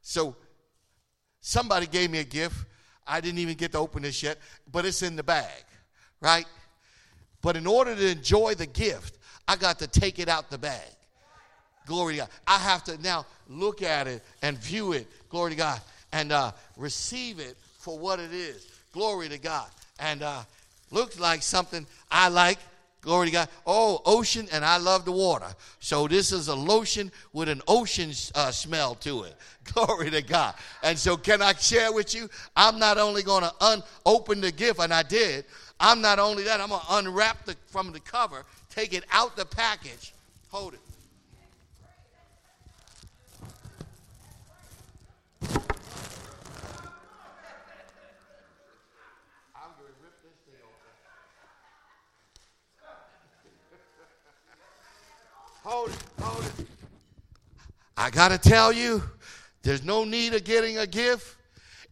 [0.00, 0.36] So,
[1.40, 2.56] somebody gave me a gift.
[3.06, 4.38] I didn't even get to open this yet,
[4.70, 5.64] but it's in the bag,
[6.20, 6.46] right?
[7.42, 10.80] But in order to enjoy the gift, I got to take it out the bag.
[11.86, 12.28] Glory to God.
[12.46, 15.80] I have to now look at it and view it, glory to God,
[16.12, 18.68] and uh, receive it for what it is.
[18.92, 19.66] Glory to God.
[19.98, 20.42] And uh,
[20.90, 22.58] looks like something I like.
[23.00, 23.48] Glory to God.
[23.66, 25.48] Oh, ocean, and I love the water.
[25.80, 29.34] So this is a lotion with an ocean uh, smell to it.
[29.72, 30.54] Glory to God.
[30.84, 32.30] And so, can I share with you?
[32.54, 35.44] I'm not only going to un- open the gift, and I did,
[35.84, 39.36] I'm not only that, I'm going to unwrap the from the cover, take it out
[39.36, 40.12] the package,
[40.48, 40.80] hold it.
[55.64, 56.66] hold it, hold it.
[57.96, 59.02] I got to tell you,
[59.62, 61.36] there's no need of getting a gift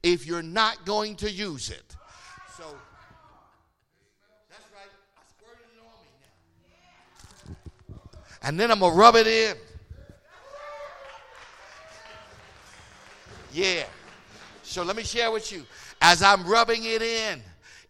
[0.02, 1.89] if you're not going to use it.
[8.42, 9.56] And then I'm going to rub it in.
[13.52, 13.84] Yeah.
[14.62, 15.64] So let me share with you.
[16.00, 17.42] As I'm rubbing it in,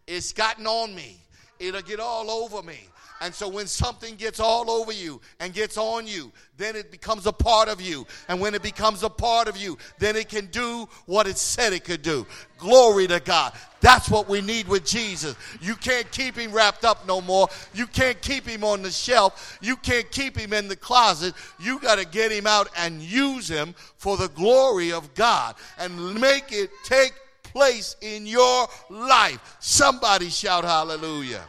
[0.06, 1.18] it's gotten on me.
[1.58, 2.89] It'll get all over me.
[3.20, 7.26] And so when something gets all over you and gets on you, then it becomes
[7.26, 8.06] a part of you.
[8.28, 11.74] And when it becomes a part of you, then it can do what it said
[11.74, 12.26] it could do.
[12.56, 13.52] Glory to God.
[13.82, 15.36] That's what we need with Jesus.
[15.60, 17.48] You can't keep him wrapped up no more.
[17.74, 19.58] You can't keep him on the shelf.
[19.60, 21.34] You can't keep him in the closet.
[21.58, 26.18] You got to get him out and use him for the glory of God and
[26.18, 27.12] make it take
[27.42, 29.56] place in your life.
[29.60, 31.42] Somebody shout hallelujah.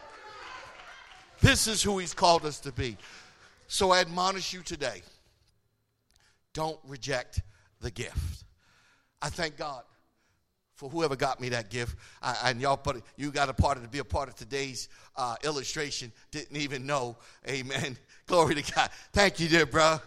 [1.42, 2.98] This is who he's called us to be.
[3.68, 5.02] So I admonish you today
[6.54, 7.42] don't reject
[7.82, 8.44] the gift.
[9.22, 9.84] I thank God
[10.76, 11.96] for whoever got me that gift.
[12.22, 14.90] I, and y'all put you got a part of to be a part of today's
[15.16, 16.12] uh, illustration.
[16.32, 17.18] Didn't even know.
[17.48, 17.98] Amen.
[18.26, 18.90] Glory to God.
[19.14, 20.00] Thank you, dear bro.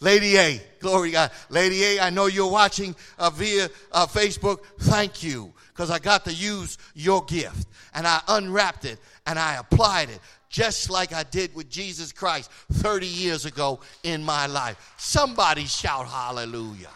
[0.00, 1.30] Lady A, glory to God.
[1.48, 4.58] Lady A, I know you're watching uh, via uh, Facebook.
[4.78, 7.66] Thank you, because I got to use your gift.
[7.94, 12.50] And I unwrapped it and I applied it just like I did with Jesus Christ
[12.72, 14.94] 30 years ago in my life.
[14.96, 16.90] Somebody shout hallelujah.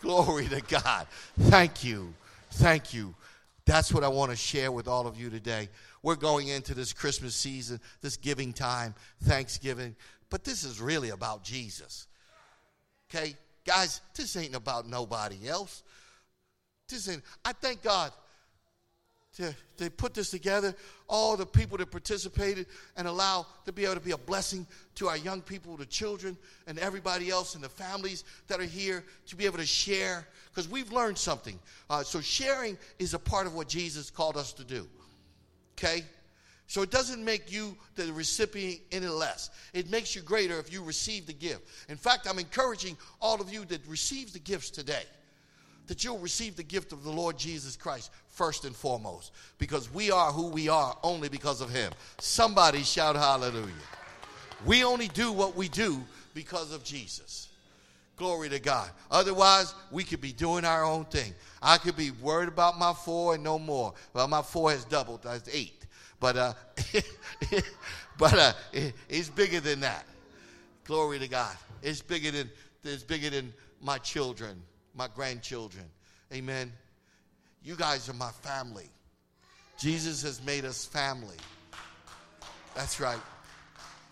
[0.00, 1.06] Glory to God.
[1.38, 2.12] Thank you.
[2.52, 3.14] Thank you.
[3.64, 5.68] That's what I want to share with all of you today.
[6.02, 9.96] We're going into this Christmas season, this giving time, Thanksgiving,
[10.28, 12.06] but this is really about Jesus.
[13.08, 13.34] Okay?
[13.64, 15.82] Guys, this ain't about nobody else.
[16.88, 18.12] This ain't, I thank God
[19.36, 20.74] to, to put this together,
[21.08, 22.66] all the people that participated
[22.96, 26.36] and allow to be able to be a blessing to our young people, the children,
[26.66, 30.68] and everybody else, and the families that are here to be able to share because
[30.68, 31.58] we've learned something.
[31.90, 34.86] Uh, so sharing is a part of what Jesus called us to do.
[35.76, 36.04] Okay?
[36.66, 39.50] So it doesn't make you the recipient any less.
[39.74, 41.68] It makes you greater if you receive the gift.
[41.88, 45.02] In fact, I'm encouraging all of you that receives the gifts today
[45.86, 50.10] that you'll receive the gift of the Lord Jesus Christ first and foremost because we
[50.10, 51.92] are who we are only because of him.
[52.18, 53.72] Somebody shout hallelujah.
[54.64, 57.48] We only do what we do because of Jesus.
[58.16, 58.90] Glory to God.
[59.10, 61.34] Otherwise, we could be doing our own thing.
[61.60, 63.92] I could be worried about my four and no more.
[64.12, 65.24] Well, my four has doubled.
[65.24, 65.86] That's eight.
[66.20, 66.52] But uh,
[68.18, 68.52] but uh,
[69.08, 70.06] it's bigger than that.
[70.84, 71.56] Glory to God.
[71.82, 72.50] It's bigger than
[72.84, 74.62] it's bigger than my children,
[74.94, 75.84] my grandchildren.
[76.32, 76.72] Amen.
[77.62, 78.88] You guys are my family.
[79.78, 81.36] Jesus has made us family.
[82.74, 83.20] That's right.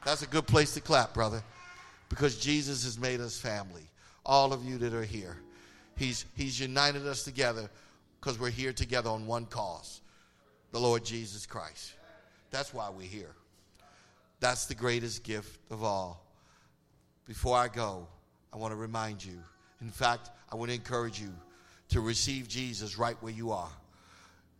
[0.04, 1.42] That's a good place to clap, brother,
[2.08, 3.88] because Jesus has made us family.
[4.24, 5.36] All of you that are here,
[5.96, 7.70] He's, he's united us together
[8.20, 10.00] because we're here together on one cause
[10.72, 11.92] the Lord Jesus Christ.
[12.50, 13.34] That's why we're here.
[14.40, 16.24] That's the greatest gift of all.
[17.26, 18.08] Before I go,
[18.52, 19.38] I want to remind you.
[19.80, 21.32] In fact, I want to encourage you
[21.88, 23.70] to receive Jesus right where you are.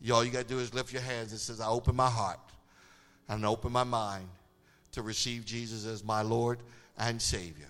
[0.00, 2.08] You, all you got to do is lift your hands and says, I open my
[2.08, 2.40] heart
[3.28, 4.26] and open my mind
[4.92, 6.58] to receive Jesus as my Lord
[6.98, 7.68] and Savior.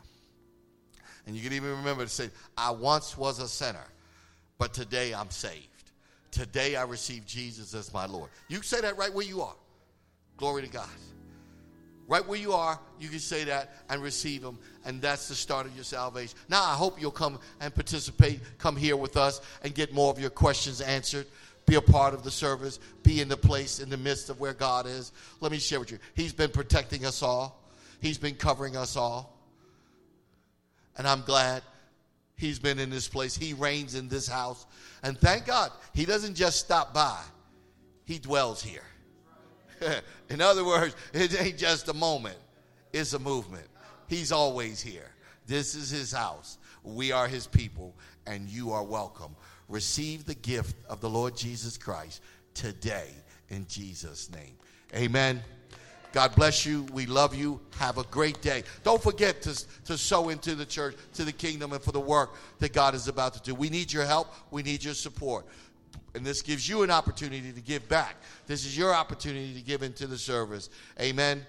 [1.26, 3.86] And you can even remember to say, I once was a sinner,
[4.58, 5.68] but today I'm saved.
[6.30, 8.30] Today I receive Jesus as my Lord.
[8.48, 9.54] You say that right where you are.
[10.36, 10.88] Glory to God.
[12.12, 15.64] Right where you are, you can say that and receive Him, and that's the start
[15.64, 16.36] of your salvation.
[16.46, 20.18] Now, I hope you'll come and participate, come here with us, and get more of
[20.18, 21.24] your questions answered.
[21.64, 24.52] Be a part of the service, be in the place, in the midst of where
[24.52, 25.10] God is.
[25.40, 25.98] Let me share with you.
[26.12, 27.66] He's been protecting us all,
[28.02, 29.34] He's been covering us all.
[30.98, 31.62] And I'm glad
[32.36, 33.34] He's been in this place.
[33.34, 34.66] He reigns in this house.
[35.02, 37.22] And thank God, He doesn't just stop by,
[38.04, 38.84] He dwells here.
[40.30, 42.38] In other words, it ain't just a moment,
[42.92, 43.66] it's a movement.
[44.08, 45.10] He's always here.
[45.46, 46.58] This is his house.
[46.84, 47.94] We are his people,
[48.26, 49.34] and you are welcome.
[49.68, 52.20] Receive the gift of the Lord Jesus Christ
[52.54, 53.08] today
[53.48, 54.56] in Jesus' name.
[54.94, 55.42] Amen.
[56.12, 56.86] God bless you.
[56.92, 57.58] We love you.
[57.78, 58.64] Have a great day.
[58.84, 62.34] Don't forget to, to sow into the church, to the kingdom, and for the work
[62.58, 63.54] that God is about to do.
[63.54, 64.32] We need your help.
[64.50, 65.46] We need your support.
[66.14, 68.16] And this gives you an opportunity to give back.
[68.46, 70.68] This is your opportunity to give into the service.
[71.00, 71.46] Amen.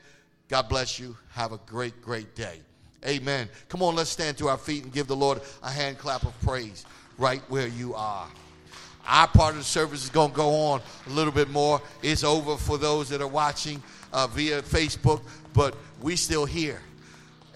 [0.48, 1.18] God bless you.
[1.32, 2.60] Have a great, great day.
[3.06, 3.50] Amen.
[3.68, 6.40] Come on, let's stand to our feet and give the Lord a hand clap of
[6.42, 6.86] praise
[7.18, 8.28] right where you are.
[9.06, 11.82] Our part of the service is going to go on a little bit more.
[12.02, 13.84] It's over for those that are watching
[14.14, 15.22] uh, via Facebook,
[15.54, 16.82] but we still here.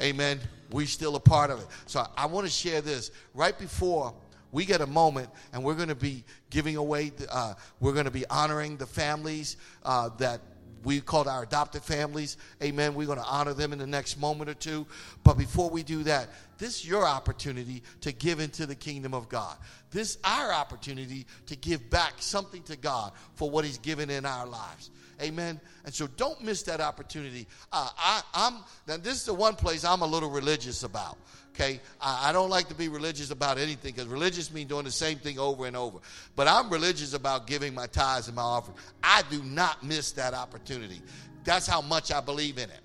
[0.02, 0.42] Amen.
[0.72, 1.68] We still a part of it.
[1.86, 4.14] So I want to share this right before
[4.52, 8.12] we get a moment and we're going to be giving away, uh, we're going to
[8.12, 10.42] be honoring the families uh, that
[10.84, 12.38] we called our adopted families.
[12.64, 12.94] Amen.
[12.94, 14.88] We're going to honor them in the next moment or two.
[15.24, 19.28] But before we do that, this is your opportunity to give into the kingdom of
[19.28, 19.58] God.
[19.92, 24.26] This is our opportunity to give back something to God for what He's given in
[24.26, 24.92] our lives.
[25.22, 25.60] Amen.
[25.84, 27.48] And so don't miss that opportunity.
[27.72, 31.18] Uh, I, am now this is the one place I'm a little religious about.
[31.60, 35.18] Okay, I, don't like to be religious about anything because religious means doing the same
[35.18, 35.98] thing over and over.
[36.36, 38.78] But I'm religious about giving my tithes and my offering.
[39.02, 41.02] I do not miss that opportunity.
[41.44, 42.82] That's how much I believe in it.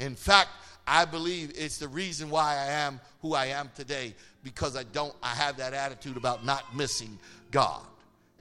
[0.00, 0.48] In fact,
[0.88, 5.14] I believe it's the reason why I am who I am today because I don't.
[5.22, 7.16] I have that attitude about not missing
[7.52, 7.82] God.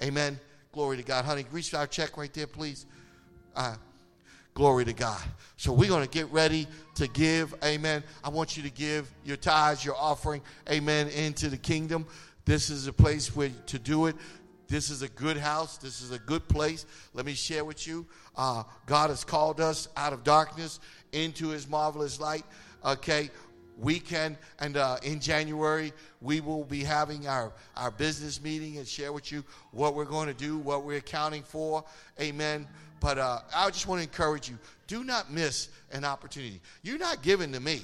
[0.02, 0.40] Amen.
[0.72, 1.46] Glory to God, honey.
[1.52, 2.88] Reach our check right there, please.
[3.56, 3.76] Uh,
[4.60, 5.24] Glory to God.
[5.56, 7.56] So we're going to get ready to give.
[7.64, 8.04] Amen.
[8.26, 10.42] I want you to give your tithes, your offering.
[10.70, 11.08] Amen.
[11.08, 12.06] Into the kingdom.
[12.44, 14.18] This is a place where to do it.
[14.68, 15.78] This is a good house.
[15.78, 16.86] This is a good place.
[17.14, 18.06] Let me share with you.
[18.36, 20.82] Uh, God has called us out of darkness
[21.14, 22.44] into his marvelous light.
[22.84, 23.30] Okay
[23.80, 28.88] we can and uh, in January we will be having our, our business meeting and
[28.88, 31.84] share with you what we're going to do, what we're accounting for.
[32.20, 32.68] Amen.
[33.00, 36.62] But uh, I just want to encourage you do not miss an opportunity.
[36.84, 37.82] You're not given to me,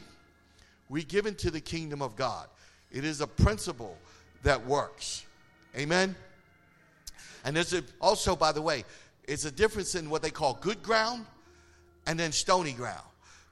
[0.89, 2.47] we're giving to the kingdom of God.
[2.91, 3.97] It is a principle
[4.43, 5.25] that works.
[5.75, 6.15] Amen.
[7.43, 8.85] And there's a, also, by the way,
[9.27, 11.25] it's a difference in what they call good ground
[12.07, 13.03] and then stony ground.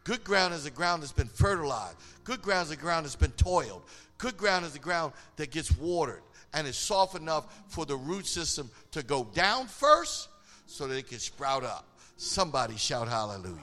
[0.04, 1.98] Good ground is a ground that's been fertilized.
[2.24, 3.84] Good ground is a ground that's been toiled.
[4.18, 6.22] Good ground is a ground that gets watered
[6.54, 10.30] and is soft enough for the root system to go down first
[10.66, 11.88] so that it can sprout up.
[12.18, 13.58] Somebody shout hallelujah.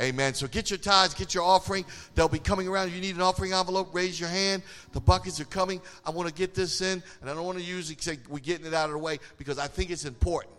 [0.00, 0.32] Amen.
[0.32, 1.84] So get your tithes, get your offering.
[2.14, 2.88] They'll be coming around.
[2.88, 4.62] If you need an offering envelope, raise your hand.
[4.92, 5.80] The buckets are coming.
[6.06, 8.38] I want to get this in, and I don't want to use it say we're
[8.38, 10.54] getting it out of the way because I think it's important.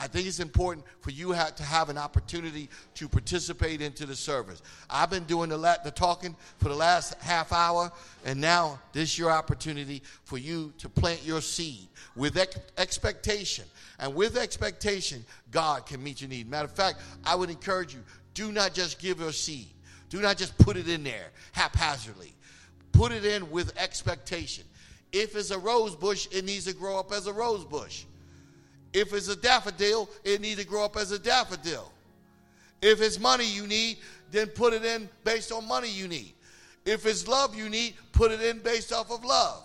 [0.00, 4.62] I think it's important for you to have an opportunity to participate into the service.
[4.88, 7.90] I've been doing the, the talking for the last half hour,
[8.24, 13.64] and now this is your opportunity for you to plant your seed with ex- expectation.
[13.98, 16.48] And with expectation, God can meet your need.
[16.48, 18.00] Matter of fact, I would encourage you
[18.34, 19.68] do not just give your seed,
[20.08, 22.34] do not just put it in there haphazardly.
[22.92, 24.64] Put it in with expectation.
[25.12, 28.04] If it's a rose bush, it needs to grow up as a rose bush.
[28.92, 31.92] If it's a daffodil, it needs to grow up as a daffodil.
[32.82, 33.98] If it's money you need,
[34.30, 36.32] then put it in based on money you need.
[36.84, 39.62] If it's love you need, put it in based off of love.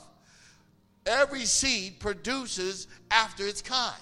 [1.06, 3.96] Every seed produces after its kind.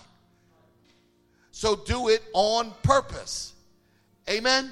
[1.51, 3.53] So do it on purpose.
[4.29, 4.71] Amen.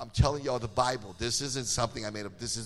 [0.00, 1.14] I'm telling y'all the Bible.
[1.18, 2.38] This isn't something I made up.
[2.38, 2.58] This is